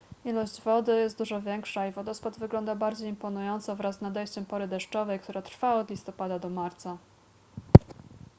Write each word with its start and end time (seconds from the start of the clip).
ilość 0.25 0.61
wody 0.61 0.95
jest 0.95 1.17
dużo 1.17 1.41
większa 1.41 1.87
i 1.87 1.91
wodospad 1.91 2.39
wygląda 2.39 2.75
bardziej 2.75 3.09
imponująco 3.09 3.75
wraz 3.75 3.97
z 3.97 4.01
nadejściem 4.01 4.45
pory 4.45 4.67
deszczowej 4.67 5.19
która 5.19 5.41
trwa 5.41 5.75
od 5.75 5.89
listopada 5.89 6.39
do 6.39 6.49
marca 6.49 6.97